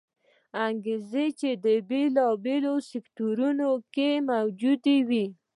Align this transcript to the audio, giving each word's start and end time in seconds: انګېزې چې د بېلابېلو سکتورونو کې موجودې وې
انګېزې 0.65 1.25
چې 1.39 1.49
د 1.63 1.65
بېلابېلو 1.89 2.75
سکتورونو 2.91 3.69
کې 3.93 4.09
موجودې 4.29 4.97
وې 5.07 5.25